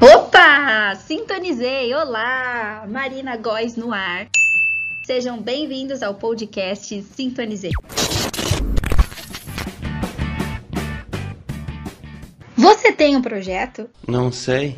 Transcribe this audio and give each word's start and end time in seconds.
Opa! 0.00 0.96
Sintonizei! 0.96 1.94
Olá! 1.94 2.84
Marina 2.88 3.36
Góes 3.36 3.76
no 3.76 3.92
ar. 3.92 4.26
Sejam 5.06 5.40
bem-vindos 5.40 6.02
ao 6.02 6.14
podcast 6.14 7.00
Sintonizei. 7.14 7.70
Você 12.56 12.90
tem 12.90 13.14
um 13.14 13.22
projeto? 13.22 13.88
Não 14.08 14.32
sei. 14.32 14.76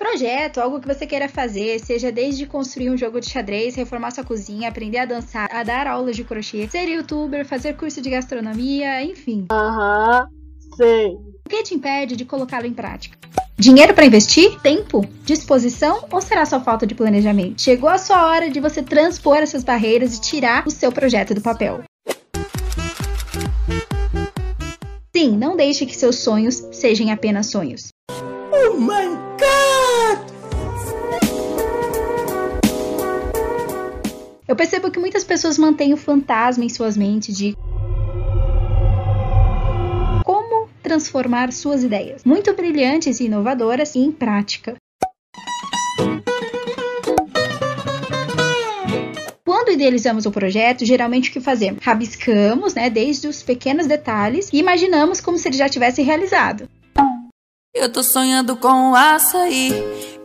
Projeto, 0.00 0.62
algo 0.62 0.80
que 0.80 0.88
você 0.88 1.06
queira 1.06 1.28
fazer, 1.28 1.78
seja 1.78 2.10
desde 2.10 2.46
construir 2.46 2.88
um 2.88 2.96
jogo 2.96 3.20
de 3.20 3.28
xadrez, 3.28 3.74
reformar 3.74 4.10
sua 4.12 4.24
cozinha, 4.24 4.70
aprender 4.70 4.96
a 4.96 5.04
dançar, 5.04 5.46
a 5.52 5.62
dar 5.62 5.86
aulas 5.86 6.16
de 6.16 6.24
crochê, 6.24 6.66
ser 6.66 6.88
youtuber, 6.88 7.44
fazer 7.44 7.76
curso 7.76 8.00
de 8.00 8.08
gastronomia, 8.08 9.04
enfim. 9.04 9.46
Aham, 9.52 10.26
sei. 10.74 11.08
O 11.08 11.48
que 11.50 11.62
te 11.62 11.74
impede 11.74 12.16
de 12.16 12.24
colocá-lo 12.24 12.66
em 12.66 12.72
prática? 12.72 13.18
Dinheiro 13.58 13.92
para 13.92 14.06
investir? 14.06 14.58
Tempo? 14.62 15.06
Disposição? 15.22 16.06
Ou 16.10 16.22
será 16.22 16.46
só 16.46 16.58
falta 16.58 16.86
de 16.86 16.94
planejamento? 16.94 17.60
Chegou 17.60 17.90
a 17.90 17.98
sua 17.98 18.24
hora 18.24 18.48
de 18.48 18.58
você 18.58 18.82
transpor 18.82 19.36
essas 19.36 19.62
barreiras 19.62 20.16
e 20.16 20.20
tirar 20.22 20.66
o 20.66 20.70
seu 20.70 20.90
projeto 20.90 21.34
do 21.34 21.42
papel. 21.42 21.82
Sim, 25.14 25.36
não 25.36 25.56
deixe 25.56 25.84
que 25.84 25.94
seus 25.94 26.20
sonhos 26.20 26.54
sejam 26.72 27.12
apenas 27.12 27.48
sonhos. 27.48 27.88
Oh 28.10 29.29
Eu 34.50 34.56
percebo 34.56 34.90
que 34.90 34.98
muitas 34.98 35.22
pessoas 35.22 35.56
mantêm 35.56 35.92
o 35.92 35.96
fantasma 35.96 36.64
em 36.64 36.68
suas 36.68 36.96
mentes 36.96 37.36
de 37.36 37.54
como 40.24 40.68
transformar 40.82 41.52
suas 41.52 41.84
ideias, 41.84 42.24
muito 42.24 42.52
brilhantes 42.52 43.20
e 43.20 43.26
inovadoras, 43.26 43.94
em 43.94 44.10
prática. 44.10 44.74
Quando 49.44 49.70
idealizamos 49.70 50.26
o 50.26 50.32
projeto, 50.32 50.84
geralmente 50.84 51.30
o 51.30 51.32
que 51.32 51.40
fazemos? 51.40 51.84
Rabiscamos, 51.84 52.74
né, 52.74 52.90
desde 52.90 53.28
os 53.28 53.44
pequenos 53.44 53.86
detalhes 53.86 54.50
e 54.52 54.56
imaginamos 54.56 55.20
como 55.20 55.38
se 55.38 55.46
ele 55.46 55.56
já 55.56 55.68
tivesse 55.68 56.02
realizado. 56.02 56.68
Eu 57.72 57.92
tô 57.92 58.02
sonhando 58.02 58.56
com 58.56 58.96
açaí. 58.96 59.70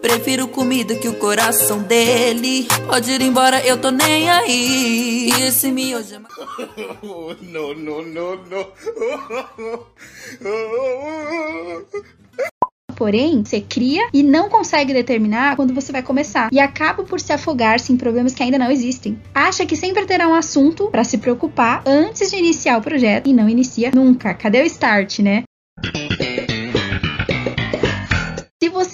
Prefiro 0.06 0.48
comida 0.48 0.94
que 0.94 1.08
o 1.08 1.16
coração 1.16 1.82
dele. 1.82 2.68
Pode 2.86 3.12
ir 3.12 3.24
embora, 3.24 3.66
eu 3.66 3.82
tô 3.82 3.90
nem 3.90 4.30
aí. 4.30 5.32
E 5.32 5.42
esse 5.48 5.72
miojo 5.72 6.14
é 6.14 6.20
ma- 6.20 6.30
no, 7.42 7.74
no, 7.74 8.04
no, 8.04 8.36
no. 8.36 8.68
Porém, 12.96 13.44
você 13.44 13.60
cria 13.60 14.08
e 14.14 14.22
não 14.22 14.48
consegue 14.48 14.94
determinar 14.94 15.56
quando 15.56 15.74
você 15.74 15.92
vai 15.92 16.04
começar 16.04 16.50
e 16.52 16.60
acaba 16.60 17.04
por 17.04 17.20
se 17.20 17.34
afogar-se 17.34 17.92
em 17.92 17.98
problemas 17.98 18.36
que 18.36 18.44
ainda 18.44 18.60
não 18.60 18.70
existem. 18.70 19.20
Acha 19.34 19.66
que 19.66 19.76
sempre 19.76 20.06
terá 20.06 20.28
um 20.28 20.36
assunto 20.36 20.88
para 20.92 21.04
se 21.04 21.18
preocupar 21.18 21.82
antes 21.84 22.30
de 22.30 22.38
iniciar 22.38 22.78
o 22.78 22.82
projeto 22.84 23.28
e 23.28 23.34
não 23.34 23.50
inicia 23.50 23.90
nunca. 23.92 24.36
Cadê 24.36 24.62
o 24.62 24.66
start, 24.68 25.18
né? 25.20 25.42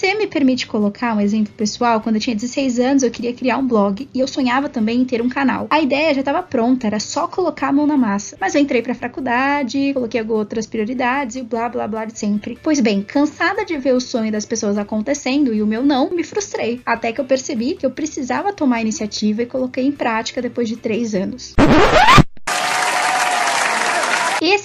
Você 0.02 0.16
me 0.16 0.26
permite 0.26 0.66
colocar 0.66 1.16
um 1.16 1.22
exemplo 1.22 1.54
pessoal, 1.54 2.02
quando 2.02 2.16
eu 2.16 2.22
tinha 2.22 2.36
16 2.36 2.80
anos 2.80 3.04
eu 3.04 3.12
queria 3.12 3.34
criar 3.34 3.60
um 3.60 3.68
blog 3.68 4.10
e 4.12 4.20
eu 4.20 4.28
sonhava 4.28 4.68
também 4.68 5.00
em 5.00 5.06
ter 5.06 5.22
um 5.22 5.30
canal. 5.30 5.68
A 5.70 5.80
ideia 5.80 6.12
já 6.12 6.22
estava 6.22 6.42
pronta, 6.42 6.88
era 6.88 7.00
só 7.00 7.28
colocar 7.28 7.68
a 7.68 7.72
mão 7.72 7.86
na 7.86 7.96
massa. 7.96 8.36
Mas 8.42 8.56
eu 8.56 8.62
entrei 8.62 8.82
pra 8.82 8.96
faculdade, 8.96 9.94
coloquei 9.94 10.24
outras 10.24 10.66
prioridades 10.66 11.36
e 11.36 11.44
blá 11.44 11.70
blá 11.70 11.88
blá 11.88 12.06
de 12.06 12.18
sempre. 12.18 12.58
Pois 12.64 12.80
bem, 12.80 13.04
cansada 13.04 13.64
de 13.64 13.78
ver 13.78 13.94
o 13.94 14.02
sonho 14.02 14.32
das 14.32 14.44
pessoas 14.44 14.76
acontecendo 14.76 15.54
e 15.54 15.62
o 15.62 15.68
meu 15.68 15.84
não, 15.84 16.10
me 16.10 16.24
frustrei. 16.24 16.82
Até 16.84 17.12
que 17.12 17.22
eu 17.22 17.26
percebi 17.26 17.76
que 17.76 17.86
eu 17.86 17.92
precisava 17.92 18.52
tomar 18.52 18.78
a 18.78 18.82
iniciativa 18.82 19.44
e 19.44 19.46
coloquei 19.46 19.86
em 19.86 19.92
prática 19.92 20.42
depois 20.42 20.68
de 20.68 20.78
três 20.78 21.14
anos. 21.14 21.54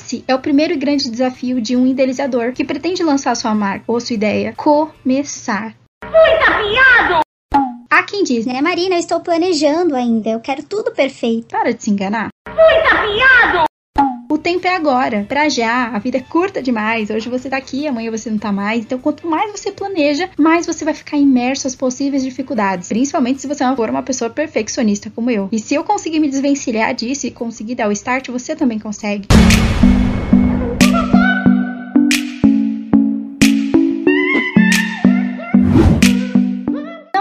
Esse 0.07 0.25
é 0.29 0.35
o 0.37 0.39
primeiro 0.39 0.73
e 0.73 0.77
grande 0.77 1.11
desafio 1.11 1.61
de 1.61 1.75
um 1.75 1.85
idealizador 1.85 2.53
que 2.53 2.65
pretende 2.65 3.03
lançar 3.03 3.35
sua 3.35 3.53
marca 3.53 3.87
ou 3.89 3.99
sua 3.99 4.15
ideia. 4.15 4.55
Começar. 4.57 5.75
Há 7.91 8.03
quem 8.05 8.23
diz, 8.23 8.47
né? 8.47 8.61
Marina, 8.61 8.95
eu 8.95 9.01
estou 9.01 9.19
planejando 9.19 9.97
ainda. 9.97 10.29
Eu 10.29 10.39
quero 10.39 10.63
tudo 10.63 10.93
perfeito. 10.93 11.49
Para 11.49 11.75
de 11.75 11.83
se 11.83 11.91
enganar. 11.91 12.29
O 12.47 13.76
tempo 14.47 14.65
é 14.65 14.77
agora, 14.77 15.27
pra 15.29 15.49
já. 15.49 15.89
A 15.89 15.99
vida 15.99 16.19
é 16.19 16.21
curta 16.21 16.63
demais. 16.63 17.11
Hoje 17.11 17.29
você 17.29 17.51
tá 17.51 17.57
aqui, 17.57 17.89
amanhã 17.89 18.13
você 18.13 18.31
não 18.31 18.39
tá 18.39 18.53
mais. 18.53 18.85
Então, 18.85 18.97
quanto 18.97 19.27
mais 19.27 19.51
você 19.51 19.73
planeja, 19.73 20.31
mais 20.39 20.65
você 20.65 20.85
vai 20.85 20.95
ficar 20.95 21.17
imerso 21.17 21.67
às 21.67 21.75
possíveis 21.75 22.23
dificuldades. 22.23 22.89
Principalmente 22.89 23.41
se 23.41 23.49
você 23.49 23.65
não 23.65 23.75
for 23.75 23.91
uma 23.91 24.05
pessoa 24.05 24.31
perfeccionista 24.31 25.11
como 25.11 25.33
eu. 25.33 25.49
E 25.51 25.59
se 25.59 25.75
eu 25.75 25.83
conseguir 25.83 26.21
me 26.21 26.31
desvencilhar 26.31 26.95
disso 26.95 27.27
e 27.27 27.33
conseguir 27.33 27.75
dar 27.75 27.89
o 27.89 27.93
start, 27.93 28.29
você 28.29 28.55
também 28.55 28.79
consegue. 28.79 29.27
Não 29.33 30.06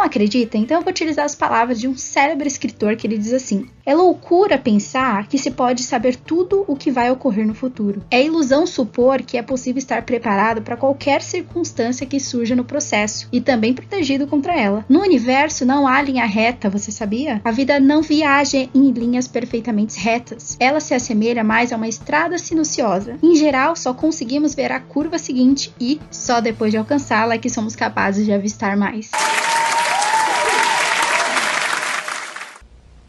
acredita? 0.05 0.57
Então 0.57 0.77
eu 0.77 0.81
vou 0.81 0.91
utilizar 0.91 1.25
as 1.25 1.35
palavras 1.35 1.79
de 1.79 1.87
um 1.87 1.97
célebre 1.97 2.47
escritor 2.47 2.95
que 2.95 3.07
ele 3.07 3.17
diz 3.17 3.33
assim: 3.33 3.67
É 3.85 3.93
loucura 3.93 4.57
pensar 4.57 5.27
que 5.27 5.37
se 5.37 5.51
pode 5.51 5.83
saber 5.83 6.15
tudo 6.15 6.63
o 6.67 6.75
que 6.75 6.91
vai 6.91 7.11
ocorrer 7.11 7.45
no 7.45 7.53
futuro. 7.53 8.03
É 8.09 8.23
ilusão 8.23 8.65
supor 8.65 9.21
que 9.21 9.37
é 9.37 9.41
possível 9.41 9.79
estar 9.79 10.03
preparado 10.03 10.61
para 10.61 10.77
qualquer 10.77 11.21
circunstância 11.21 12.05
que 12.05 12.19
surja 12.19 12.55
no 12.55 12.63
processo 12.63 13.27
e 13.31 13.41
também 13.41 13.73
protegido 13.73 14.27
contra 14.27 14.55
ela. 14.55 14.85
No 14.87 15.01
universo 15.01 15.65
não 15.65 15.87
há 15.87 16.01
linha 16.01 16.25
reta, 16.25 16.69
você 16.69 16.91
sabia? 16.91 17.41
A 17.43 17.51
vida 17.51 17.79
não 17.79 18.01
viaja 18.01 18.57
em 18.57 18.91
linhas 18.91 19.27
perfeitamente 19.27 19.99
retas. 19.99 20.55
Ela 20.59 20.79
se 20.79 20.93
assemelha 20.93 21.43
mais 21.43 21.71
a 21.71 21.75
uma 21.75 21.87
estrada 21.87 22.37
sinuosa. 22.37 23.17
Em 23.21 23.35
geral, 23.35 23.75
só 23.75 23.93
conseguimos 23.93 24.55
ver 24.55 24.71
a 24.71 24.79
curva 24.79 25.17
seguinte 25.17 25.73
e 25.79 25.99
só 26.09 26.39
depois 26.39 26.71
de 26.71 26.77
alcançá-la 26.77 27.35
é 27.35 27.37
que 27.37 27.49
somos 27.49 27.75
capazes 27.75 28.25
de 28.25 28.31
avistar 28.31 28.77
mais. 28.77 29.11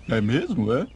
É 0.08 0.20
mesmo, 0.20 0.72
é? 0.72 0.86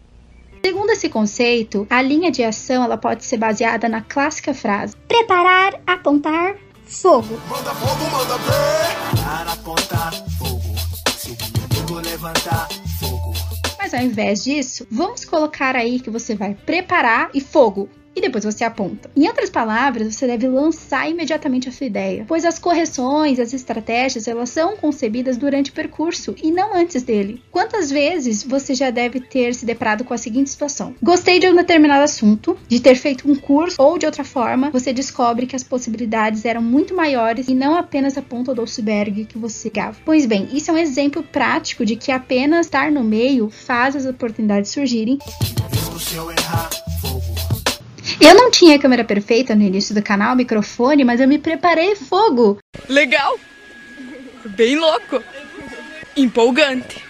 Segundo 0.65 0.91
esse 0.91 1.09
conceito, 1.09 1.87
a 1.91 2.03
linha 2.03 2.31
de 2.31 2.45
ação 2.45 2.85
ela 2.85 2.97
pode 2.97 3.25
ser 3.25 3.39
baseada 3.39 3.89
na 3.89 4.03
clássica 4.03 4.55
frase: 4.55 4.95
Preparar, 5.09 5.81
apontar, 5.87 6.57
fogo. 6.85 7.41
Manda 7.49 7.75
fogo, 7.75 8.11
manda 8.11 8.39
ver. 8.39 9.23
Para 9.25 9.53
apontar 9.53 10.13
fogo, 10.39 10.75
se 11.17 11.31
o 11.31 11.95
levantar 11.99 12.69
fogo. 13.01 13.33
Mas 13.79 13.95
ao 13.95 14.01
invés 14.01 14.45
disso, 14.45 14.87
vamos 14.91 15.25
colocar 15.25 15.75
aí 15.75 15.99
que 15.99 16.11
você 16.11 16.35
vai 16.35 16.55
preparar 16.55 17.31
e 17.35 17.41
fogo. 17.41 17.89
E 18.15 18.21
depois 18.21 18.45
você 18.45 18.65
aponta. 18.65 19.11
Em 19.17 19.29
outras 19.29 19.51
palavras, 19.51 20.15
você 20.15 20.27
deve 20.27 20.49
lançar 20.49 21.09
imediatamente 21.09 21.69
a 21.69 21.73
sua 21.73 21.87
ideia, 21.87 22.25
pois 22.27 22.45
as 22.45 22.59
correções, 22.59 23.39
as 23.39 23.53
estratégias, 23.53 24.27
elas 24.27 24.51
são 24.51 24.77
concebidas 24.77 25.37
durante 25.37 25.71
o 25.71 25.75
percurso 25.75 26.35
e 26.43 26.51
não 26.51 26.75
antes 26.75 27.03
dele. 27.03 27.43
Quantas 27.51 27.91
vezes 27.91 28.43
você 28.43 28.75
já 28.75 28.91
deve 28.91 29.21
ter 29.21 29.55
se 29.55 29.65
deparado 29.65 30.05
com 30.05 30.13
a 30.13 30.19
seguinte 30.19 30.51
situação? 30.51 30.95
Gostei 31.03 31.39
de 31.39 31.49
um 31.49 31.55
determinado 31.55 32.03
assunto, 32.03 32.57
de 32.69 32.81
ter 32.81 32.97
feito 32.97 33.31
um 33.31 33.37
curso 33.37 33.77
ou 33.81 33.99
de 33.99 34.07
outra 34.07 34.25
forma, 34.25 34.71
você 34.71 34.93
descobre 34.93 35.47
que 35.47 35.57
as 35.57 35.63
possibilidades 35.63 36.45
eram 36.45 36.63
muito 36.63 36.95
maiores 36.95 37.49
e 37.49 37.55
não 37.55 37.77
apenas 37.77 38.19
a 38.19 38.23
ponta 38.23 38.55
do 38.55 38.63
iceberg 38.63 39.25
que 39.27 39.39
você 39.39 39.71
gava. 39.71 39.99
Pois 40.05 40.27
bem, 40.27 40.49
isso 40.53 40.71
é 40.71 40.75
um 40.75 40.79
exemplo 40.79 41.23
prático 41.23 41.85
de 41.85 41.97
que 41.97 42.11
apenas 42.11 42.67
estar 42.67 42.91
no 42.91 43.05
meio 43.05 43.51
faz 43.51 43.97
as 43.97 44.07
oportunidades 44.07 44.71
surgirem 44.71 45.19
Mesmo 45.71 45.99
se 45.99 46.17
eu 46.17 46.31
errar. 46.31 46.80
Eu 48.21 48.35
não 48.35 48.51
tinha 48.51 48.79
câmera 48.79 49.03
perfeita 49.03 49.55
no 49.55 49.63
início 49.63 49.95
do 49.95 50.03
canal, 50.03 50.37
microfone, 50.37 51.05
mas 51.05 51.21
eu 51.21 51.27
me 51.27 51.39
preparei 51.39 51.97
fogo. 51.97 52.59
Legal! 52.87 53.39
Bem 54.45 54.77
louco! 54.77 55.23
Empolgante! 56.15 57.03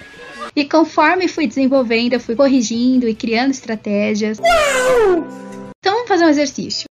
E 0.54 0.64
conforme 0.64 1.26
fui 1.26 1.48
desenvolvendo, 1.48 2.12
eu 2.12 2.20
fui 2.20 2.36
corrigindo 2.36 3.08
e 3.08 3.14
criando 3.14 3.50
estratégias. 3.50 4.38
Então 4.38 5.94
vamos 5.94 6.08
fazer 6.08 6.24
um 6.24 6.28
exercício. 6.28 6.84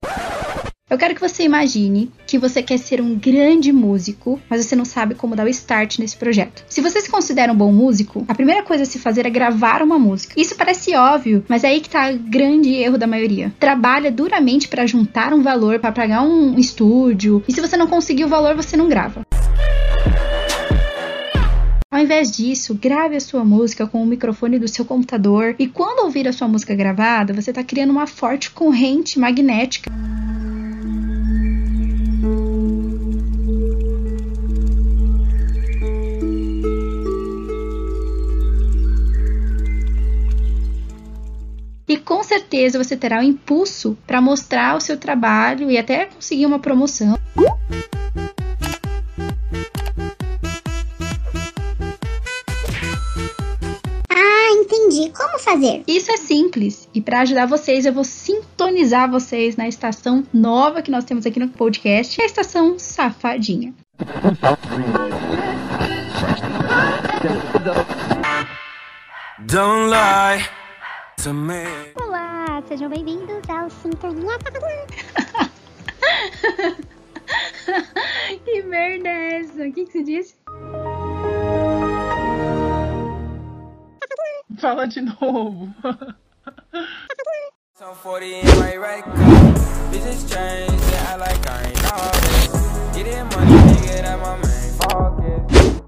Eu 0.89 0.97
quero 0.97 1.13
que 1.13 1.21
você 1.21 1.43
imagine 1.43 2.11
que 2.25 2.39
você 2.39 2.63
quer 2.63 2.79
ser 2.79 2.99
um 2.99 3.13
grande 3.13 3.71
músico, 3.71 4.41
mas 4.49 4.65
você 4.65 4.75
não 4.75 4.83
sabe 4.83 5.13
como 5.13 5.35
dar 5.35 5.45
o 5.45 5.49
start 5.49 5.99
nesse 5.99 6.17
projeto. 6.17 6.65
Se 6.67 6.81
você 6.81 6.99
se 6.99 7.11
considera 7.11 7.53
um 7.53 7.55
bom 7.55 7.71
músico, 7.71 8.25
a 8.27 8.33
primeira 8.33 8.63
coisa 8.63 8.81
a 8.81 8.85
se 8.87 8.97
fazer 8.97 9.23
é 9.27 9.29
gravar 9.29 9.83
uma 9.83 9.99
música. 9.99 10.33
Isso 10.35 10.55
parece 10.55 10.95
óbvio, 10.95 11.45
mas 11.47 11.63
é 11.63 11.67
aí 11.67 11.79
que 11.79 11.91
tá 11.91 12.09
o 12.09 12.17
grande 12.17 12.73
erro 12.73 12.97
da 12.97 13.05
maioria. 13.05 13.53
Trabalha 13.59 14.11
duramente 14.11 14.67
para 14.67 14.87
juntar 14.87 15.31
um 15.31 15.43
valor, 15.43 15.77
para 15.77 15.91
pagar 15.91 16.23
um 16.23 16.57
estúdio, 16.57 17.43
e 17.47 17.53
se 17.53 17.61
você 17.61 17.77
não 17.77 17.85
conseguir 17.85 18.25
o 18.25 18.29
valor, 18.29 18.55
você 18.55 18.75
não 18.75 18.89
grava. 18.89 19.21
Ao 21.91 21.99
invés 21.99 22.31
disso, 22.31 22.73
grave 22.73 23.15
a 23.15 23.19
sua 23.19 23.43
música 23.43 23.85
com 23.85 24.01
o 24.01 24.05
microfone 24.05 24.57
do 24.57 24.67
seu 24.67 24.85
computador 24.85 25.55
e 25.59 25.67
quando 25.67 26.05
ouvir 26.05 26.27
a 26.27 26.33
sua 26.33 26.47
música 26.47 26.73
gravada, 26.73 27.33
você 27.33 27.49
está 27.51 27.63
criando 27.63 27.89
uma 27.91 28.07
forte 28.07 28.51
corrente 28.51 29.19
magnética. 29.19 29.91
Certeza 42.49 42.83
você 42.83 42.97
terá 42.97 43.19
o 43.19 43.23
impulso 43.23 43.95
para 44.07 44.19
mostrar 44.19 44.75
o 44.75 44.81
seu 44.81 44.97
trabalho 44.97 45.69
e 45.69 45.77
até 45.77 46.07
conseguir 46.07 46.47
uma 46.47 46.57
promoção. 46.57 47.15
Ah, 54.09 54.51
entendi. 54.51 55.11
Como 55.15 55.37
fazer? 55.37 55.83
Isso 55.87 56.11
é 56.11 56.17
simples. 56.17 56.89
E 56.91 56.99
para 56.99 57.21
ajudar 57.21 57.45
vocês, 57.45 57.85
eu 57.85 57.93
vou 57.93 58.03
sintonizar 58.03 59.09
vocês 59.09 59.55
na 59.55 59.67
estação 59.67 60.25
nova 60.33 60.81
que 60.81 60.89
nós 60.89 61.03
temos 61.03 61.27
aqui 61.27 61.39
no 61.39 61.49
podcast, 61.49 62.19
a 62.19 62.25
estação 62.25 62.79
Safadinha. 62.79 63.75
Don't 69.45 69.89
lie 69.89 70.59
to 71.23 71.33
me. 71.33 71.65
Olá, 71.95 72.38
sejam 72.67 72.89
bem-vindos 72.89 73.47
ao 73.49 73.69
Sintonia 73.69 74.37
que 78.43 78.61
merda 78.63 79.07
é 79.07 79.39
essa? 79.39 79.63
O 79.63 79.71
que, 79.71 79.85
que 79.85 79.91
você 79.91 80.03
disse? 80.03 80.35
Fala 84.59 84.85
de 84.87 84.99
novo. 85.01 85.71
Some 87.77 87.95
40 88.03 88.25
in 88.25 88.43
my 88.59 88.75
right 88.77 89.03
car. 89.03 89.15
Bitches 89.91 90.27
change, 90.27 90.81
they 90.89 90.97
act 90.97 91.19
like 91.19 91.47
I 91.47 91.69
ain't 91.69 91.85
all 91.93 92.11
this. 92.11 92.49
Getting 92.93 93.23
money, 93.35 93.57
nigga, 93.71 94.01
that 94.03 94.19
my 94.19 94.35
main 94.35 94.71
focus. 94.77 95.79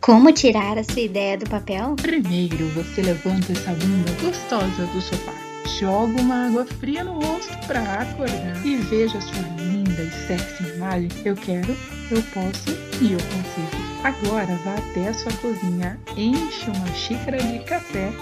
Como 0.00 0.32
tirar 0.32 0.76
a 0.76 0.84
sua 0.84 1.00
ideia 1.00 1.38
do 1.38 1.48
papel? 1.48 1.96
Primeiro 1.96 2.68
você 2.74 3.00
levanta 3.00 3.52
essa 3.52 3.72
bunda 3.72 4.12
gostosa 4.20 4.84
do 4.86 5.00
sofá. 5.00 5.49
Joga 5.80 6.20
uma 6.20 6.46
água 6.48 6.66
fria 6.66 7.02
no 7.02 7.14
rosto 7.14 7.56
pra 7.66 7.80
acordar 7.80 8.66
e 8.66 8.76
veja 8.76 9.18
sua 9.18 9.40
linda 9.56 10.02
e 10.02 10.10
sexy 10.10 10.74
imagem. 10.74 11.08
Eu 11.24 11.34
quero, 11.34 11.74
eu 12.10 12.22
posso 12.34 12.68
e 13.00 13.14
eu 13.14 13.18
consigo. 13.18 14.04
Agora 14.04 14.54
vá 14.56 14.74
até 14.74 15.08
a 15.08 15.14
sua 15.14 15.32
cozinha, 15.38 15.98
enche 16.18 16.68
uma 16.68 16.86
xícara 16.88 17.38
de 17.38 17.60
café 17.60 18.12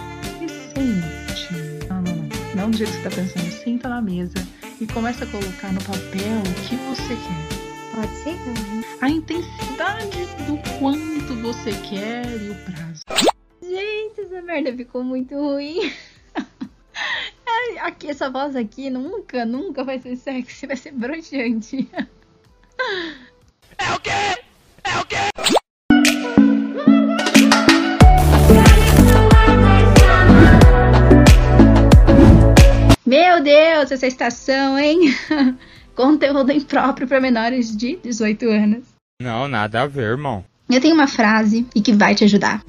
e 0.41 0.49
sente. 0.49 1.89
Não, 1.89 2.01
não, 2.01 2.15
não. 2.15 2.29
Não 2.55 2.71
do 2.71 2.77
jeito 2.77 2.93
que 2.93 2.99
você 2.99 3.11
tá 3.11 3.17
pensando. 3.17 3.51
Senta 3.51 3.89
na 3.89 4.01
mesa 4.03 4.47
e 4.81 4.87
começa 4.87 5.25
a 5.25 5.27
colocar 5.27 5.73
no 5.73 5.81
papel 5.81 6.39
o 6.39 6.69
que 6.69 6.77
você 6.77 7.17
quer. 7.17 7.97
Pode 7.97 8.15
ser? 8.19 8.37
A 9.01 9.11
intensidade 9.11 10.29
do 10.47 10.79
quanto 10.79 11.35
você 11.43 11.73
quer 11.73 12.25
e 12.41 12.51
o 12.51 12.55
prazo. 12.55 13.03
Gente, 13.61 14.21
essa 14.21 14.43
merda 14.43 14.73
ficou 14.73 15.03
muito 15.03 15.35
ruim. 15.35 15.91
Aqui, 17.81 18.09
essa 18.09 18.29
voz 18.31 18.57
aqui 18.57 18.91
nunca, 18.91 19.45
nunca 19.45 19.85
vai 19.85 19.99
ser 19.99 20.17
sexy, 20.17 20.67
vai 20.67 20.77
ser 20.77 20.93
broxante. 20.93 21.89
Meu 33.07 33.43
Deus, 33.43 33.91
essa 33.91 34.07
estação, 34.07 34.79
hein? 34.79 35.15
Conteúdo 35.95 36.53
impróprio 36.53 37.09
para 37.09 37.21
menores 37.21 37.77
de 37.77 37.97
18 37.97 38.49
anos. 38.49 38.85
Não, 39.21 39.49
nada 39.49 39.83
a 39.83 39.87
ver, 39.87 40.11
irmão. 40.11 40.45
Eu 40.69 40.81
tenho 40.81 40.95
uma 40.95 41.09
frase 41.09 41.67
e 41.75 41.81
que 41.81 41.93
vai 41.93 42.15
te 42.15 42.25
ajudar. 42.25 42.63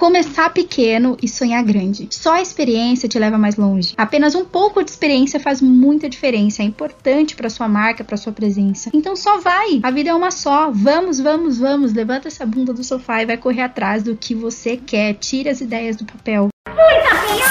Começar 0.00 0.48
pequeno 0.48 1.14
e 1.22 1.28
sonhar 1.28 1.62
grande. 1.62 2.08
Só 2.10 2.32
a 2.32 2.40
experiência 2.40 3.06
te 3.06 3.18
leva 3.18 3.36
mais 3.36 3.56
longe. 3.56 3.92
Apenas 3.98 4.34
um 4.34 4.46
pouco 4.46 4.82
de 4.82 4.90
experiência 4.90 5.38
faz 5.38 5.60
muita 5.60 6.08
diferença. 6.08 6.62
É 6.62 6.64
importante 6.64 7.36
para 7.36 7.50
sua 7.50 7.68
marca, 7.68 8.02
para 8.02 8.16
sua 8.16 8.32
presença. 8.32 8.88
Então 8.94 9.14
só 9.14 9.40
vai. 9.40 9.78
A 9.82 9.90
vida 9.90 10.08
é 10.08 10.14
uma 10.14 10.30
só. 10.30 10.70
Vamos, 10.70 11.20
vamos, 11.20 11.58
vamos. 11.58 11.92
Levanta 11.92 12.28
essa 12.28 12.46
bunda 12.46 12.72
do 12.72 12.82
sofá 12.82 13.20
e 13.20 13.26
vai 13.26 13.36
correr 13.36 13.60
atrás 13.60 14.02
do 14.02 14.16
que 14.16 14.34
você 14.34 14.78
quer. 14.78 15.16
Tira 15.16 15.50
as 15.50 15.60
ideias 15.60 15.96
do 15.96 16.06
papel. 16.06 16.48
I'll 16.66 17.49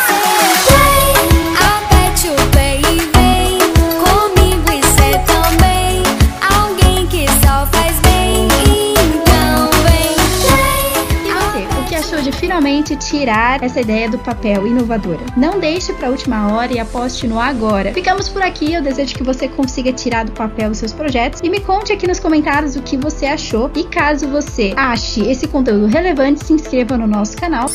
tirar 12.97 13.63
essa 13.63 13.79
ideia 13.79 14.09
do 14.09 14.17
papel 14.17 14.67
inovadora? 14.67 15.19
Não 15.37 15.59
deixe 15.59 15.93
para 15.93 16.07
a 16.07 16.11
última 16.11 16.53
hora 16.53 16.73
e 16.73 16.79
aposte 16.79 17.27
no 17.27 17.39
agora. 17.39 17.93
Ficamos 17.93 18.27
por 18.27 18.41
aqui. 18.41 18.73
Eu 18.73 18.81
desejo 18.81 19.15
que 19.15 19.23
você 19.23 19.47
consiga 19.47 19.93
tirar 19.93 20.25
do 20.25 20.31
papel 20.31 20.71
os 20.71 20.77
seus 20.77 20.91
projetos 20.91 21.39
e 21.43 21.49
me 21.49 21.59
conte 21.61 21.93
aqui 21.93 22.07
nos 22.07 22.19
comentários 22.19 22.75
o 22.75 22.81
que 22.81 22.97
você 22.97 23.25
achou. 23.25 23.71
E 23.75 23.83
caso 23.85 24.27
você 24.27 24.73
ache 24.75 25.21
esse 25.21 25.47
conteúdo 25.47 25.87
relevante, 25.87 26.45
se 26.45 26.53
inscreva 26.53 26.97
no 26.97 27.07
nosso 27.07 27.37
canal. 27.37 27.69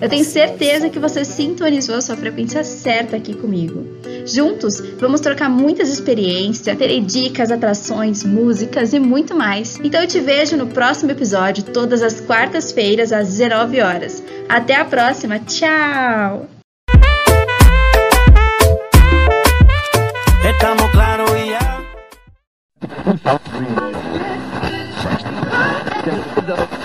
Eu 0.00 0.08
tenho 0.08 0.24
certeza 0.24 0.88
que 0.88 0.98
você 0.98 1.24
sintonizou 1.24 1.96
a 1.96 2.00
sua 2.00 2.16
frequência 2.16 2.62
certa 2.62 3.16
aqui 3.16 3.34
comigo. 3.34 3.84
Juntos, 4.24 4.80
vamos 4.98 5.20
trocar 5.20 5.48
muitas 5.48 5.88
experiências, 5.88 6.76
terei 6.76 7.00
dicas, 7.00 7.50
atrações, 7.50 8.22
músicas 8.22 8.92
e 8.92 9.00
muito 9.00 9.34
mais. 9.34 9.78
Então 9.82 10.00
eu 10.00 10.06
te 10.06 10.20
vejo 10.20 10.56
no 10.56 10.68
próximo 10.68 11.10
episódio, 11.10 11.64
todas 11.64 12.02
as 12.02 12.20
quartas-feiras 12.20 13.12
às 13.12 13.28
19 13.28 13.80
horas. 13.80 14.22
Até 14.48 14.76
a 14.76 14.84
próxima, 14.84 15.38
tchau! 15.40 16.48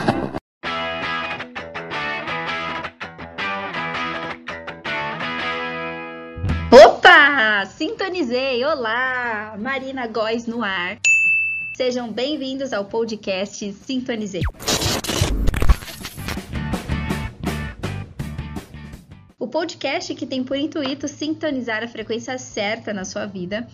Sintonizei! 7.70 8.64
Olá! 8.66 9.56
Marina 9.58 10.08
Góes 10.08 10.46
no 10.46 10.64
ar. 10.64 10.98
Sejam 11.76 12.12
bem-vindos 12.12 12.74
ao 12.74 12.86
podcast 12.86 13.72
Sintonizei. 13.74 14.42
O 19.38 19.48
podcast 19.48 20.14
que 20.14 20.26
tem 20.26 20.44
por 20.44 20.58
intuito 20.58 21.08
sintonizar 21.08 21.84
a 21.84 21.88
frequência 21.88 22.38
certa 22.38 22.94
na 22.94 23.06
sua 23.06 23.26
vida. 23.26 23.68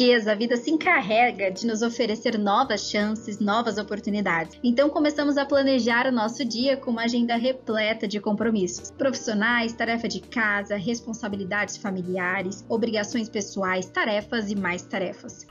Dias 0.00 0.26
a 0.26 0.34
vida 0.34 0.56
se 0.56 0.70
encarrega 0.70 1.50
de 1.50 1.66
nos 1.66 1.82
oferecer 1.82 2.38
novas 2.38 2.88
chances, 2.88 3.38
novas 3.38 3.76
oportunidades. 3.76 4.58
Então 4.64 4.88
começamos 4.88 5.36
a 5.36 5.44
planejar 5.44 6.06
o 6.06 6.10
nosso 6.10 6.42
dia 6.42 6.74
com 6.74 6.90
uma 6.90 7.02
agenda 7.02 7.36
repleta 7.36 8.08
de 8.08 8.18
compromissos 8.18 8.90
profissionais, 8.90 9.74
tarefa 9.74 10.08
de 10.08 10.20
casa, 10.22 10.74
responsabilidades 10.74 11.76
familiares, 11.76 12.64
obrigações 12.66 13.28
pessoais, 13.28 13.90
tarefas 13.90 14.50
e 14.50 14.54
mais 14.54 14.80
tarefas. 14.80 15.46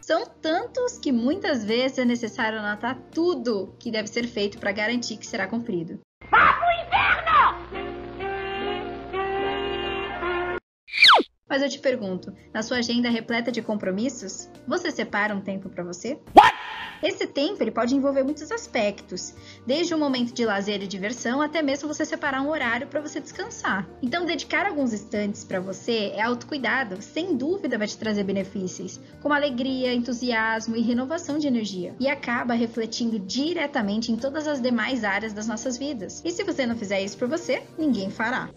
São 0.00 0.26
tantos 0.40 0.96
que 0.96 1.10
muitas 1.10 1.64
vezes 1.64 1.98
é 1.98 2.04
necessário 2.04 2.60
anotar 2.60 2.96
tudo 3.12 3.74
que 3.80 3.90
deve 3.90 4.06
ser 4.06 4.28
feito 4.28 4.58
para 4.58 4.70
garantir 4.70 5.16
que 5.16 5.26
será 5.26 5.48
cumprido. 5.48 5.98
Mas 11.50 11.62
eu 11.62 11.68
te 11.68 11.80
pergunto, 11.80 12.32
na 12.54 12.62
sua 12.62 12.76
agenda 12.76 13.10
repleta 13.10 13.50
de 13.50 13.60
compromissos, 13.60 14.48
você 14.68 14.92
separa 14.92 15.34
um 15.34 15.40
tempo 15.40 15.68
para 15.68 15.82
você? 15.82 16.16
Esse 17.02 17.26
tempo 17.26 17.60
ele 17.60 17.70
pode 17.70 17.96
envolver 17.96 18.22
muitos 18.22 18.52
aspectos, 18.52 19.34
desde 19.66 19.94
um 19.94 19.98
momento 19.98 20.32
de 20.32 20.44
lazer 20.44 20.82
e 20.82 20.86
diversão 20.86 21.40
até 21.40 21.62
mesmo 21.62 21.88
você 21.88 22.04
separar 22.04 22.42
um 22.42 22.50
horário 22.50 22.86
para 22.86 23.00
você 23.00 23.18
descansar. 23.18 23.88
Então, 24.02 24.26
dedicar 24.26 24.66
alguns 24.66 24.92
instantes 24.92 25.42
para 25.42 25.58
você 25.58 26.12
é 26.14 26.20
autocuidado, 26.20 27.02
sem 27.02 27.36
dúvida 27.36 27.78
vai 27.78 27.86
te 27.86 27.98
trazer 27.98 28.22
benefícios, 28.22 29.00
como 29.20 29.34
alegria, 29.34 29.94
entusiasmo 29.94 30.76
e 30.76 30.82
renovação 30.82 31.38
de 31.38 31.48
energia, 31.48 31.96
e 31.98 32.06
acaba 32.06 32.54
refletindo 32.54 33.18
diretamente 33.18 34.12
em 34.12 34.16
todas 34.16 34.46
as 34.46 34.60
demais 34.60 35.02
áreas 35.02 35.32
das 35.32 35.48
nossas 35.48 35.78
vidas. 35.78 36.22
E 36.24 36.30
se 36.30 36.44
você 36.44 36.64
não 36.66 36.76
fizer 36.76 37.00
isso 37.00 37.16
por 37.16 37.26
você, 37.26 37.62
ninguém 37.78 38.10
fará. 38.10 38.50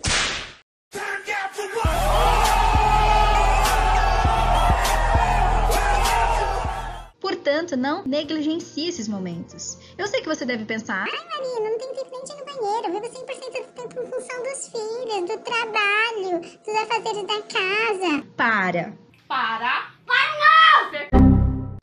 Portanto, 7.63 7.79
não 7.79 8.03
negligencie 8.05 8.89
esses 8.89 9.07
momentos. 9.07 9.77
Eu 9.97 10.05
sei 10.07 10.19
que 10.19 10.27
você 10.27 10.43
deve 10.43 10.65
pensar, 10.65 11.05
Ai, 11.07 11.27
Marina, 11.29 11.69
não 11.69 11.77
tem 11.77 11.93
tempo 11.93 12.09
nem 12.11 12.23
de 12.25 12.31
ir 12.33 12.35
no 12.35 12.45
banheiro. 12.45 12.87
Eu 12.87 13.01
vivo 13.01 13.15
100% 13.15 13.65
do 13.65 13.71
tempo 13.71 14.01
em 14.01 14.11
função 14.11 14.43
dos 14.43 14.67
filhos, 14.67 15.29
do 15.29 15.37
trabalho, 15.43 16.41
dos 16.41 16.75
afazeres 16.75 17.25
da 17.25 17.41
casa. 17.43 18.27
para. 18.35 18.93
Para. 19.29 19.93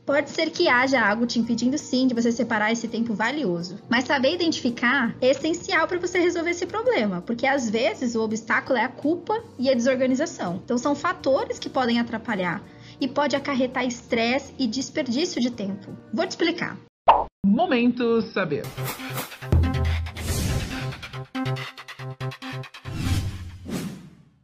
Pode 0.05 0.29
ser 0.29 0.49
que 0.51 0.67
haja 0.67 1.01
algo 1.01 1.25
te 1.25 1.39
impedindo 1.39 1.77
sim 1.77 2.05
de 2.05 2.13
você 2.13 2.31
separar 2.31 2.71
esse 2.71 2.87
tempo 2.87 3.13
valioso, 3.13 3.79
mas 3.89 4.03
saber 4.03 4.33
identificar 4.33 5.15
é 5.21 5.29
essencial 5.29 5.87
para 5.87 5.99
você 5.99 6.19
resolver 6.19 6.49
esse 6.49 6.65
problema, 6.65 7.21
porque 7.21 7.47
às 7.47 7.69
vezes 7.69 8.13
o 8.13 8.21
obstáculo 8.21 8.77
é 8.77 8.83
a 8.83 8.89
culpa 8.89 9.41
e 9.57 9.69
a 9.69 9.73
desorganização. 9.73 10.59
Então 10.65 10.77
são 10.77 10.93
fatores 10.93 11.57
que 11.57 11.69
podem 11.69 11.99
atrapalhar 11.99 12.61
e 13.01 13.07
pode 13.07 13.35
acarretar 13.35 13.83
estresse 13.83 14.53
e 14.59 14.67
desperdício 14.67 15.41
de 15.41 15.49
tempo. 15.49 15.97
Vou 16.13 16.25
te 16.25 16.29
explicar. 16.31 16.77
Momento 17.43 18.21
saber. 18.21 18.63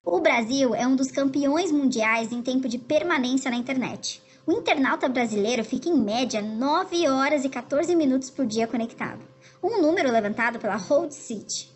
O 0.04 0.20
Brasil 0.20 0.74
é 0.74 0.88
um 0.88 0.96
dos 0.96 1.12
campeões 1.12 1.72
mundiais 1.72 2.32
em 2.32 2.42
tempo 2.42 2.68
de 2.68 2.80
permanência 2.80 3.52
na 3.52 3.58
internet. 3.58 4.22
O 4.48 4.52
internauta 4.52 5.08
brasileiro 5.08 5.64
fica 5.64 5.90
em 5.90 6.00
média 6.00 6.42
9 6.42 7.08
horas 7.08 7.46
e 7.46 7.50
14 7.50 7.96
minutos 7.96 8.30
por 8.32 8.46
dia 8.46 8.66
conectado. 8.66 9.22
Um 9.62 9.82
número 9.82 10.12
levantado 10.12 10.58
pela 10.58 10.78
Hold 10.78 11.12
City. 11.12 11.70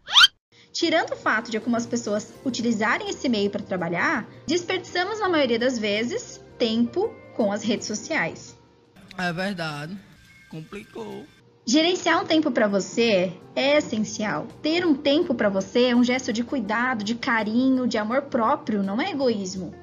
Tirando 0.72 1.12
o 1.12 1.18
fato 1.18 1.52
de 1.52 1.58
algumas 1.58 1.86
pessoas 1.86 2.34
utilizarem 2.46 3.10
esse 3.10 3.28
meio 3.28 3.50
para 3.50 3.62
trabalhar, 3.62 4.26
desperdiçamos 4.48 5.20
na 5.20 5.28
maioria 5.28 5.60
das 5.60 5.78
vezes 5.78 6.40
tempo 6.62 7.12
com 7.36 7.52
as 7.52 7.64
redes 7.64 7.88
sociais. 7.88 8.56
É 9.18 9.34
verdade. 9.34 9.98
Complicou. 10.48 11.26
Gerenciar 11.66 12.22
um 12.22 12.26
tempo 12.26 12.52
para 12.52 12.68
você 12.68 13.34
é 13.56 13.80
essencial. 13.80 14.46
Ter 14.62 14.86
um 14.86 14.94
tempo 14.94 15.34
para 15.34 15.50
você 15.50 15.86
é 15.86 15.96
um 15.96 16.04
gesto 16.04 16.32
de 16.32 16.44
cuidado, 16.44 17.04
de 17.04 17.16
carinho, 17.16 17.88
de 17.88 17.98
amor 17.98 18.24
próprio, 18.24 18.84
não 18.84 19.02
é 19.02 19.10
egoísmo. 19.10 19.74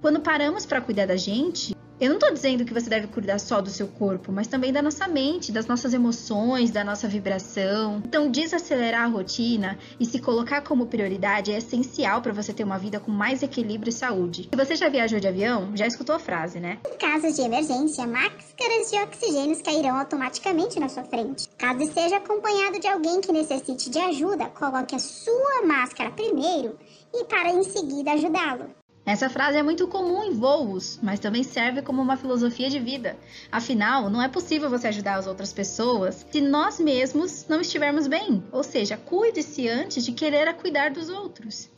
Quando 0.00 0.20
paramos 0.20 0.64
para 0.64 0.80
cuidar 0.80 1.06
da 1.06 1.16
gente, 1.16 1.74
eu 2.02 2.10
não 2.10 2.18
tô 2.18 2.28
dizendo 2.32 2.64
que 2.64 2.74
você 2.74 2.90
deve 2.90 3.06
cuidar 3.06 3.38
só 3.38 3.60
do 3.60 3.70
seu 3.70 3.86
corpo, 3.86 4.32
mas 4.32 4.48
também 4.48 4.72
da 4.72 4.82
nossa 4.82 5.06
mente, 5.06 5.52
das 5.52 5.68
nossas 5.68 5.94
emoções, 5.94 6.72
da 6.72 6.82
nossa 6.82 7.06
vibração. 7.06 8.02
Então, 8.04 8.28
desacelerar 8.28 9.04
a 9.04 9.06
rotina 9.06 9.78
e 10.00 10.04
se 10.04 10.18
colocar 10.18 10.62
como 10.62 10.86
prioridade 10.86 11.52
é 11.52 11.58
essencial 11.58 12.20
para 12.20 12.32
você 12.32 12.52
ter 12.52 12.64
uma 12.64 12.76
vida 12.76 12.98
com 12.98 13.12
mais 13.12 13.40
equilíbrio 13.40 13.90
e 13.90 13.92
saúde. 13.92 14.48
Se 14.50 14.56
você 14.56 14.74
já 14.74 14.88
viajou 14.88 15.20
de 15.20 15.28
avião, 15.28 15.76
já 15.76 15.86
escutou 15.86 16.16
a 16.16 16.18
frase, 16.18 16.58
né? 16.58 16.78
Em 16.84 16.98
casos 16.98 17.36
de 17.36 17.42
emergência, 17.42 18.04
máscaras 18.04 18.90
de 18.90 18.98
oxigênio 18.98 19.62
cairão 19.62 19.96
automaticamente 19.96 20.80
na 20.80 20.88
sua 20.88 21.04
frente. 21.04 21.48
Caso 21.56 21.82
esteja 21.82 22.16
acompanhado 22.16 22.80
de 22.80 22.88
alguém 22.88 23.20
que 23.20 23.30
necessite 23.30 23.88
de 23.88 24.00
ajuda, 24.00 24.46
coloque 24.46 24.96
a 24.96 24.98
sua 24.98 25.62
máscara 25.64 26.10
primeiro 26.10 26.76
e 27.14 27.24
para 27.26 27.50
em 27.50 27.62
seguida 27.62 28.10
ajudá-lo. 28.12 28.81
Essa 29.04 29.28
frase 29.28 29.58
é 29.58 29.62
muito 29.64 29.88
comum 29.88 30.22
em 30.22 30.32
voos, 30.32 31.00
mas 31.02 31.18
também 31.18 31.42
serve 31.42 31.82
como 31.82 32.00
uma 32.00 32.16
filosofia 32.16 32.70
de 32.70 32.78
vida. 32.78 33.16
Afinal, 33.50 34.08
não 34.08 34.22
é 34.22 34.28
possível 34.28 34.70
você 34.70 34.86
ajudar 34.86 35.16
as 35.16 35.26
outras 35.26 35.52
pessoas 35.52 36.24
se 36.30 36.40
nós 36.40 36.78
mesmos 36.78 37.46
não 37.48 37.60
estivermos 37.60 38.06
bem. 38.06 38.44
Ou 38.52 38.62
seja, 38.62 38.96
cuide-se 38.96 39.68
antes 39.68 40.04
de 40.04 40.12
querer 40.12 40.54
cuidar 40.54 40.92
dos 40.92 41.08
outros. 41.08 41.71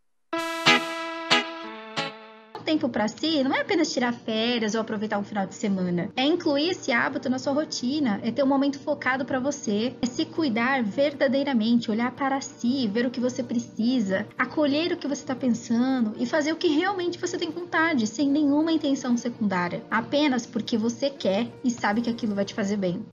Tempo 2.64 2.88
para 2.88 3.06
si 3.08 3.44
não 3.44 3.54
é 3.54 3.60
apenas 3.60 3.92
tirar 3.92 4.12
férias 4.12 4.74
ou 4.74 4.80
aproveitar 4.80 5.18
um 5.18 5.22
final 5.22 5.46
de 5.46 5.54
semana. 5.54 6.10
É 6.16 6.24
incluir 6.24 6.70
esse 6.70 6.90
hábito 6.90 7.28
na 7.28 7.38
sua 7.38 7.52
rotina, 7.52 8.20
é 8.22 8.30
ter 8.30 8.42
um 8.42 8.46
momento 8.46 8.78
focado 8.78 9.24
para 9.24 9.38
você, 9.38 9.94
é 10.00 10.06
se 10.06 10.24
cuidar 10.24 10.82
verdadeiramente, 10.82 11.90
olhar 11.90 12.10
para 12.12 12.40
si, 12.40 12.88
ver 12.88 13.04
o 13.04 13.10
que 13.10 13.20
você 13.20 13.42
precisa, 13.42 14.26
acolher 14.38 14.92
o 14.92 14.96
que 14.96 15.06
você 15.06 15.22
está 15.22 15.34
pensando 15.34 16.14
e 16.18 16.24
fazer 16.24 16.52
o 16.52 16.56
que 16.56 16.68
realmente 16.68 17.18
você 17.18 17.36
tem 17.36 17.50
vontade, 17.50 18.06
sem 18.06 18.28
nenhuma 18.28 18.72
intenção 18.72 19.14
secundária, 19.16 19.82
apenas 19.90 20.46
porque 20.46 20.78
você 20.78 21.10
quer 21.10 21.48
e 21.62 21.70
sabe 21.70 22.00
que 22.00 22.10
aquilo 22.10 22.34
vai 22.34 22.46
te 22.46 22.54
fazer 22.54 22.78
bem. 22.78 23.04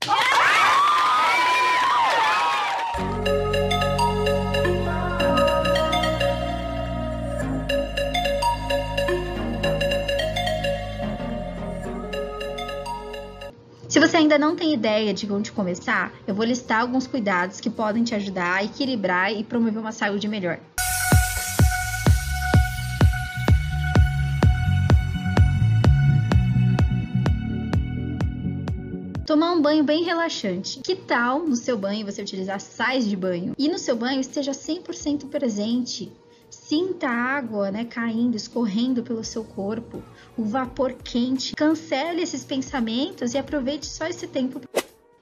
Você 14.11 14.17
ainda 14.17 14.37
não 14.37 14.57
tem 14.57 14.73
ideia 14.73 15.13
de 15.13 15.31
onde 15.31 15.53
começar, 15.53 16.11
eu 16.27 16.35
vou 16.35 16.43
listar 16.43 16.81
alguns 16.81 17.07
cuidados 17.07 17.61
que 17.61 17.69
podem 17.69 18.03
te 18.03 18.13
ajudar 18.13 18.55
a 18.55 18.63
equilibrar 18.65 19.31
e 19.31 19.41
promover 19.41 19.79
uma 19.79 19.93
saúde 19.93 20.27
melhor. 20.27 20.59
Tomar 29.25 29.53
um 29.53 29.61
banho 29.61 29.85
bem 29.85 30.03
relaxante. 30.03 30.81
Que 30.81 30.93
tal 30.93 31.47
no 31.47 31.55
seu 31.55 31.77
banho 31.77 32.05
você 32.05 32.21
utilizar 32.21 32.59
sais 32.59 33.07
de 33.07 33.15
banho? 33.15 33.53
E 33.57 33.69
no 33.69 33.79
seu 33.79 33.95
banho 33.95 34.19
esteja 34.19 34.51
100% 34.51 35.29
presente. 35.29 36.11
Sinta 36.71 37.09
a 37.09 37.35
água 37.35 37.69
né, 37.69 37.83
caindo, 37.83 38.37
escorrendo 38.37 39.03
pelo 39.03 39.25
seu 39.25 39.43
corpo, 39.43 40.01
o 40.37 40.45
vapor 40.45 40.93
quente. 40.93 41.53
Cancele 41.53 42.21
esses 42.21 42.45
pensamentos 42.45 43.33
e 43.33 43.37
aproveite 43.37 43.85
só 43.85 44.07
esse 44.07 44.25
tempo. 44.25 44.61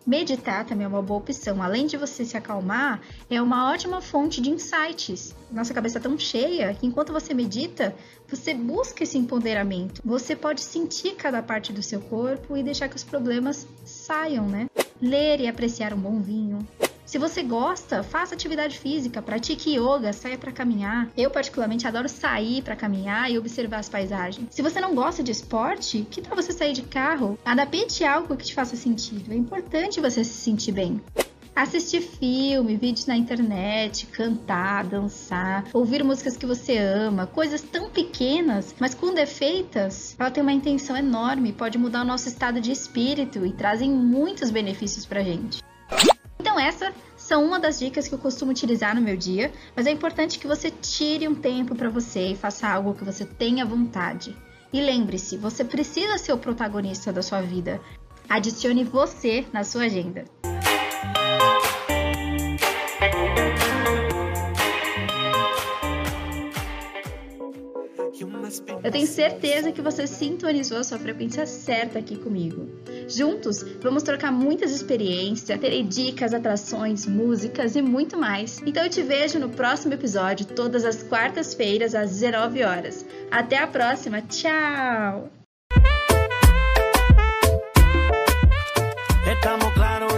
Meditar 0.05 0.63
também 0.63 0.85
é 0.85 0.87
uma 0.87 1.01
boa 1.01 1.21
opção. 1.21 1.59
Além 1.63 1.87
de 1.87 1.97
você 1.97 2.23
se 2.23 2.37
acalmar, 2.37 3.01
é 3.31 3.41
uma 3.41 3.71
ótima 3.71 3.99
fonte 3.99 4.41
de 4.41 4.51
insights. 4.51 5.35
Nossa 5.51 5.73
cabeça 5.73 5.97
é 5.97 6.01
tão 6.01 6.19
cheia 6.19 6.71
que 6.75 6.85
enquanto 6.85 7.11
você 7.11 7.33
medita, 7.33 7.95
você 8.27 8.53
busca 8.53 9.01
esse 9.01 9.17
empoderamento. 9.17 10.03
Você 10.05 10.35
pode 10.35 10.61
sentir 10.61 11.15
cada 11.15 11.41
parte 11.41 11.73
do 11.73 11.81
seu 11.81 11.99
corpo 11.99 12.55
e 12.55 12.61
deixar 12.61 12.89
que 12.89 12.95
os 12.95 13.03
problemas 13.03 13.67
saiam, 13.83 14.47
né? 14.47 14.67
Ler 15.01 15.41
e 15.41 15.47
apreciar 15.47 15.95
um 15.95 15.99
bom 15.99 16.21
vinho, 16.21 16.59
se 17.09 17.17
você 17.17 17.41
gosta, 17.41 18.03
faça 18.03 18.35
atividade 18.35 18.77
física, 18.77 19.19
pratique 19.19 19.75
yoga, 19.75 20.13
saia 20.13 20.37
para 20.37 20.51
caminhar. 20.51 21.09
Eu 21.17 21.31
particularmente 21.31 21.87
adoro 21.87 22.07
sair 22.07 22.61
para 22.61 22.75
caminhar 22.75 23.31
e 23.31 23.37
observar 23.39 23.79
as 23.79 23.89
paisagens. 23.89 24.45
Se 24.51 24.61
você 24.61 24.79
não 24.79 24.93
gosta 24.93 25.23
de 25.23 25.31
esporte, 25.31 26.05
que 26.11 26.21
tal 26.21 26.35
você 26.35 26.51
sair 26.51 26.71
de 26.71 26.83
carro? 26.83 27.35
Adapte 27.43 28.03
algo 28.03 28.37
que 28.37 28.45
te 28.45 28.53
faça 28.53 28.75
sentido. 28.75 29.33
É 29.33 29.35
importante 29.35 29.99
você 29.99 30.23
se 30.23 30.35
sentir 30.35 30.71
bem. 30.71 31.01
Assistir 31.55 32.01
filme, 32.01 32.77
vídeos 32.77 33.07
na 33.07 33.17
internet, 33.17 34.05
cantar, 34.05 34.83
dançar, 34.83 35.65
ouvir 35.73 36.03
músicas 36.03 36.37
que 36.37 36.45
você 36.45 36.77
ama, 36.77 37.25
coisas 37.25 37.61
tão 37.63 37.89
pequenas, 37.89 38.75
mas 38.79 38.93
quando 38.93 39.17
é 39.17 39.25
feitas, 39.25 40.15
ela 40.19 40.29
tem 40.29 40.43
uma 40.43 40.53
intenção 40.53 40.95
enorme, 40.95 41.53
pode 41.53 41.75
mudar 41.75 42.03
o 42.03 42.05
nosso 42.05 42.27
estado 42.27 42.61
de 42.61 42.71
espírito 42.71 43.43
e 43.47 43.51
trazem 43.51 43.89
muitos 43.89 44.51
benefícios 44.51 45.07
pra 45.07 45.23
gente. 45.23 45.67
Então 46.59 46.67
essas 46.67 46.93
são 47.15 47.45
uma 47.45 47.57
das 47.57 47.79
dicas 47.79 48.05
que 48.05 48.13
eu 48.13 48.19
costumo 48.19 48.51
utilizar 48.51 48.93
no 48.93 48.99
meu 48.99 49.15
dia, 49.15 49.49
mas 49.73 49.87
é 49.87 49.91
importante 49.91 50.37
que 50.37 50.45
você 50.45 50.69
tire 50.69 51.25
um 51.25 51.33
tempo 51.33 51.73
para 51.73 51.89
você 51.89 52.31
e 52.31 52.35
faça 52.35 52.67
algo 52.67 52.93
que 52.93 53.05
você 53.05 53.23
tenha 53.23 53.63
vontade. 53.63 54.35
E 54.73 54.81
lembre-se, 54.81 55.37
você 55.37 55.63
precisa 55.63 56.17
ser 56.17 56.33
o 56.33 56.37
protagonista 56.37 57.13
da 57.13 57.21
sua 57.21 57.39
vida. 57.39 57.79
Adicione 58.27 58.83
você 58.83 59.45
na 59.53 59.63
sua 59.63 59.83
agenda. 59.83 60.25
Eu 68.83 68.91
tenho 68.91 69.07
certeza 69.07 69.71
que 69.71 69.81
você 69.81 70.05
sintonizou 70.05 70.79
a 70.79 70.83
sua 70.83 70.99
frequência 70.99 71.45
certa 71.45 71.99
aqui 71.99 72.17
comigo. 72.17 72.67
Juntos, 73.09 73.63
vamos 73.81 74.03
trocar 74.03 74.31
muitas 74.31 74.71
experiências, 74.71 75.59
terei 75.59 75.81
dicas, 75.81 76.33
atrações, 76.33 77.07
músicas 77.07 77.75
e 77.75 77.81
muito 77.81 78.17
mais. 78.17 78.61
Então 78.65 78.83
eu 78.83 78.89
te 78.89 79.01
vejo 79.01 79.39
no 79.39 79.49
próximo 79.49 79.93
episódio, 79.93 80.45
todas 80.45 80.85
as 80.85 81.01
quartas-feiras 81.01 81.95
às 81.95 82.11
19 82.11 82.63
horas. 82.63 83.05
Até 83.31 83.57
a 83.57 83.67
próxima, 83.67 84.21
tchau! 84.21 85.31